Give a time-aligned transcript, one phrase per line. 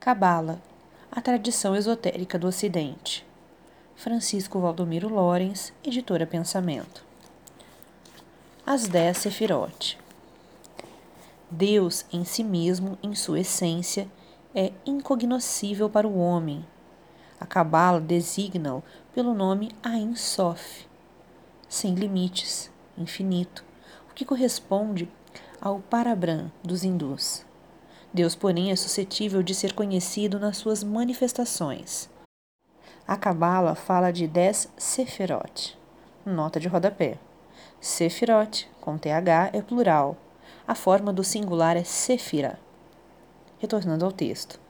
[0.00, 0.62] Cabala,
[1.10, 3.26] a tradição esotérica do Ocidente.
[3.96, 7.04] Francisco Valdomiro Lorenz, editora Pensamento.
[8.64, 9.98] As Dez Sefirot.
[11.50, 14.08] Deus, em si mesmo, em sua essência,
[14.54, 16.64] é incognoscível para o homem.
[17.40, 20.86] A Cabala designa-o pelo nome Ain Sof,
[21.68, 23.64] sem limites, infinito,
[24.08, 25.08] o que corresponde
[25.60, 27.47] ao Parabram dos hindus.
[28.12, 32.08] Deus, porém, é suscetível de ser conhecido nas suas manifestações.
[33.06, 35.78] A Cabala fala de dez Sefirot.
[36.24, 37.18] Nota de rodapé.
[37.80, 40.16] Sefirot, com TH, é plural.
[40.66, 42.58] A forma do singular é Sefira.
[43.58, 44.60] Retornando ao texto.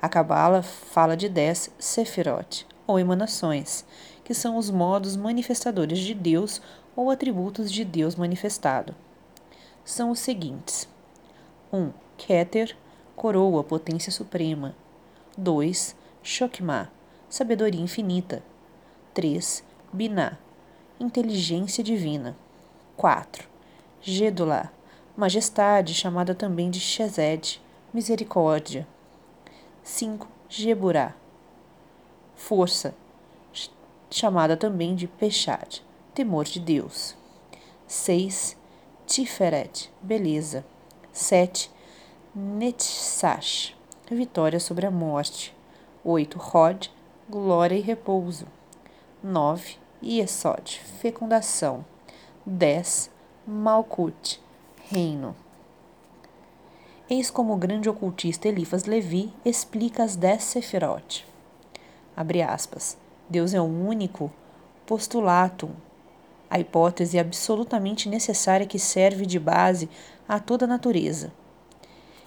[0.00, 3.84] A Cabala fala de dez Sefirot, ou emanações,
[4.24, 6.60] que são os modos manifestadores de Deus
[6.96, 8.94] ou atributos de Deus manifestado.
[9.84, 10.88] São os seguintes:
[11.72, 11.78] 1.
[11.78, 12.76] Um, Keter,
[13.22, 14.74] coroa, potência suprema.
[15.38, 15.94] 2.
[16.24, 16.90] Shokmah,
[17.28, 18.42] sabedoria infinita.
[19.14, 19.62] 3.
[19.92, 20.36] Binah,
[20.98, 22.36] inteligência divina.
[22.96, 23.48] 4.
[24.00, 24.72] Gedulá,
[25.16, 27.60] majestade, chamada também de Shezed,
[27.94, 28.88] misericórdia.
[29.84, 30.26] 5.
[30.48, 31.14] Geburá,
[32.34, 32.92] força,
[34.10, 35.80] chamada também de Pechad,
[36.12, 37.16] temor de Deus.
[37.86, 38.56] 6.
[39.06, 40.64] Tiferet, beleza.
[41.12, 41.70] 7.
[42.34, 43.76] Netsash,
[44.10, 45.54] vitória sobre a morte.
[46.02, 46.38] 8.
[46.38, 46.86] Rod,
[47.28, 48.46] glória e repouso.
[49.22, 49.76] 9.
[50.02, 51.84] Yesod, fecundação.
[52.46, 53.10] 10.
[53.46, 54.40] Malkut,
[54.88, 55.36] reino.
[57.10, 61.26] Eis como o grande ocultista Elifas Levi explica as dez Sefirot.
[62.16, 62.96] Abre aspas.
[63.28, 64.32] Deus é o único
[64.86, 65.72] postulatum,
[66.48, 69.86] a hipótese absolutamente necessária que serve de base
[70.26, 71.30] a toda a natureza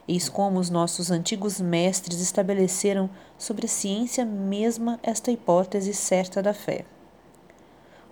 [0.07, 6.53] Eis como os nossos antigos mestres estabeleceram sobre a ciência mesma esta hipótese certa da
[6.53, 6.85] fé.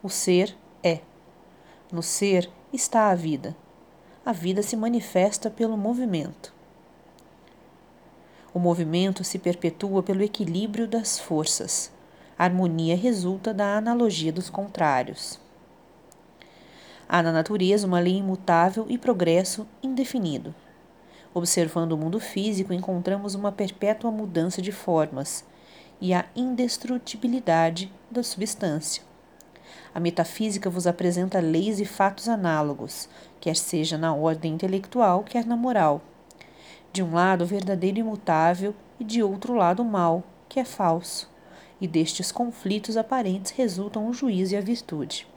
[0.01, 1.01] O ser é.
[1.91, 3.55] No ser está a vida.
[4.25, 6.51] A vida se manifesta pelo movimento.
[8.53, 11.91] O movimento se perpetua pelo equilíbrio das forças.
[12.37, 15.39] A harmonia resulta da analogia dos contrários.
[17.07, 20.55] Há na natureza uma lei imutável e progresso indefinido.
[21.35, 25.43] Observando o mundo físico, encontramos uma perpétua mudança de formas
[25.99, 29.01] e a indestrutibilidade da substância.
[29.95, 35.55] A metafísica vos apresenta leis e fatos análogos, quer seja na ordem intelectual, quer na
[35.55, 36.01] moral.
[36.91, 41.27] De um lado, o verdadeiro imutável, e de outro lado, o mal, que é falso.
[41.81, 45.27] E destes conflitos aparentes resultam o juízo e a virtude.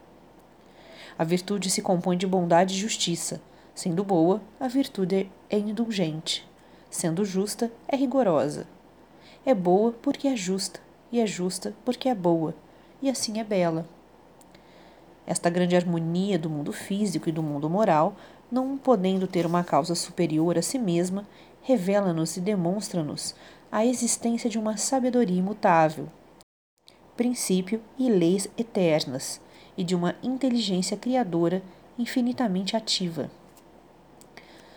[1.19, 3.41] A virtude se compõe de bondade e justiça
[3.76, 6.48] Sendo boa, a virtude é indulgente.
[6.88, 8.66] Sendo justa, é rigorosa.
[9.44, 10.81] É boa porque é justa,
[11.12, 12.54] e é justa porque é boa,
[13.03, 13.87] e assim é bela.
[15.26, 18.16] Esta grande harmonia do mundo físico e do mundo moral,
[18.50, 21.28] não podendo ter uma causa superior a si mesma,
[21.60, 23.34] revela-nos e demonstra-nos
[23.70, 26.08] a existência de uma sabedoria imutável,
[27.14, 29.38] princípio e leis eternas,
[29.76, 31.62] e de uma inteligência criadora
[31.98, 33.31] infinitamente ativa.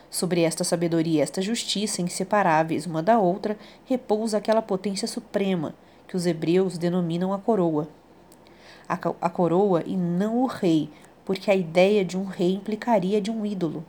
[0.09, 5.75] Sobre esta sabedoria e esta justiça, inseparáveis uma da outra, repousa aquela potência suprema
[6.07, 7.87] que os hebreus denominam a coroa.
[8.87, 10.89] A, a coroa e não o rei,
[11.23, 13.85] porque a ideia de um rei implicaria de um ídolo.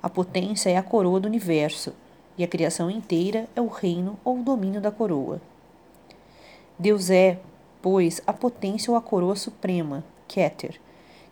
[0.00, 1.92] A potência é a coroa do universo,
[2.38, 5.40] e a criação inteira é o reino ou o domínio da coroa.
[6.78, 7.40] Deus é,
[7.82, 10.80] pois, a potência ou a coroa suprema, Keter,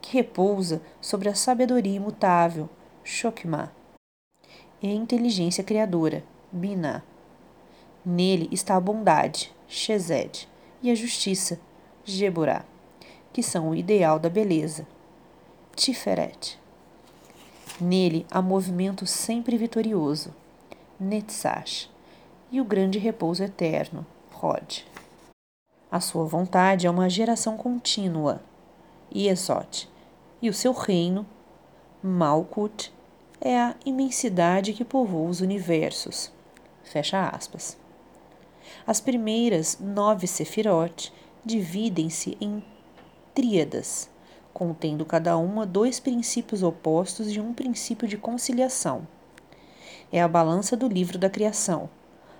[0.00, 2.68] que repousa sobre a sabedoria imutável,
[3.04, 3.70] Shokmah
[4.82, 7.02] e a inteligência criadora, Binah.
[8.04, 10.48] Nele está a bondade, Shezed,
[10.82, 11.60] e a justiça,
[12.04, 12.64] Geburah,
[13.32, 14.86] que são o ideal da beleza,
[15.76, 16.58] Tiferet.
[17.80, 20.34] Nele há movimento sempre vitorioso,
[20.98, 21.88] Netzash,
[22.50, 24.80] e o grande repouso eterno, Rod.
[25.90, 28.42] A sua vontade é uma geração contínua,
[29.14, 29.88] Yesod,
[30.40, 31.24] e o seu reino,
[32.02, 32.92] Malkut,
[33.44, 36.30] é a imensidade que povoa os universos.
[36.84, 37.76] Fecha aspas.
[38.86, 41.12] As primeiras nove sefirot
[41.44, 42.62] dividem-se em
[43.34, 44.08] tríadas,
[44.54, 49.08] contendo cada uma dois princípios opostos e um princípio de conciliação.
[50.12, 51.90] É a balança do livro da criação.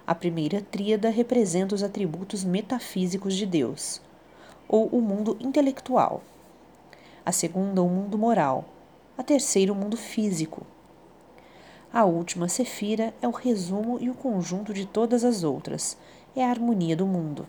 [0.07, 4.01] A primeira tríada representa os atributos metafísicos de Deus,
[4.69, 6.23] ou o mundo intelectual.
[7.27, 8.67] A segunda, o mundo moral.
[9.19, 10.65] A terceira, o mundo físico.
[11.93, 15.99] A última Sefira é o resumo e o conjunto de todas as outras,
[16.35, 17.47] é a harmonia do mundo.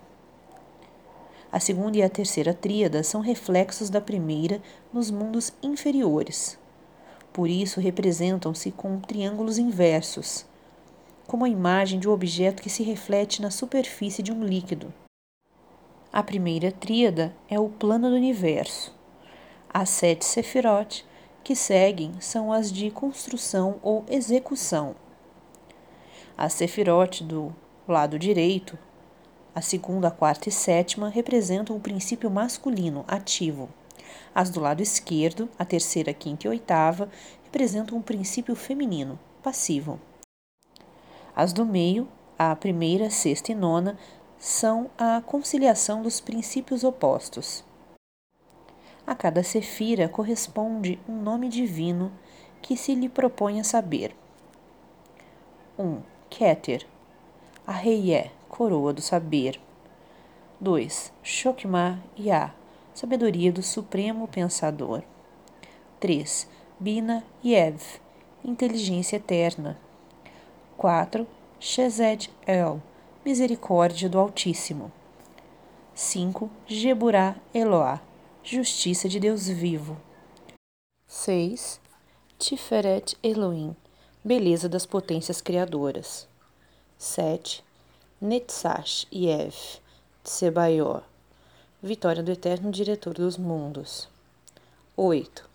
[1.50, 4.60] A segunda e a terceira tríada são reflexos da primeira
[4.92, 6.58] nos mundos inferiores.
[7.32, 10.44] Por isso, representam-se com triângulos inversos,
[11.26, 14.92] como a imagem de um objeto que se reflete na superfície de um líquido.
[16.12, 18.94] A primeira tríada é o plano do universo.
[19.72, 21.02] As sete sefirot
[21.44, 24.96] que seguem são as de construção ou execução.
[26.36, 27.54] A sefirot do
[27.86, 28.78] lado direito,
[29.54, 33.68] a segunda, a quarta e sétima, representam o princípio masculino ativo.
[34.34, 37.08] As do lado esquerdo, a terceira, quinta e oitava,
[37.44, 40.00] representam o princípio feminino passivo.
[41.36, 42.08] As do meio,
[42.38, 43.96] a primeira, sexta e nona,
[44.38, 47.62] são a conciliação dos princípios opostos.
[49.06, 52.10] A cada sefira corresponde um nome divino
[52.62, 54.16] que se lhe propõe a saber.
[55.78, 55.82] 1.
[55.82, 56.86] Um, Keter,
[57.66, 59.60] a Reié, coroa do saber.
[60.58, 61.12] 2.
[61.22, 62.54] Shokma Yah,
[62.94, 65.02] sabedoria do supremo pensador.
[66.00, 66.48] 3.
[66.80, 67.82] Bina Yev,
[68.42, 69.76] inteligência eterna.
[70.78, 71.26] 4.
[71.60, 72.80] Shezed El,
[73.24, 74.90] misericórdia do Altíssimo.
[75.94, 76.50] 5.
[76.66, 78.00] Geburá Eloá,
[78.44, 79.96] justiça de Deus vivo.
[81.06, 81.80] 6.
[82.38, 83.74] Tiferet Elohim,
[84.22, 86.28] beleza das potências criadoras.
[86.98, 87.64] 7.
[88.20, 89.54] Netzash Yev,
[90.22, 91.00] Tsebaió,
[91.82, 94.08] vitória do eterno diretor dos mundos.
[94.94, 95.48] 8.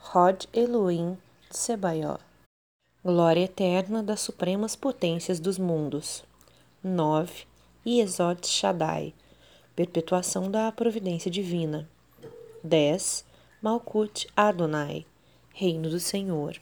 [0.00, 1.18] Rod Elohim
[1.50, 2.16] Tsebaió,
[3.04, 6.24] glória eterna das supremas potências dos mundos.
[6.82, 7.46] 9.
[7.86, 9.12] Yesod Shaddai,
[9.74, 11.86] perpetuação da providência divina.
[12.66, 13.24] 10.
[13.62, 15.06] Malkut Adonai,
[15.58, 16.56] reino do Senhor.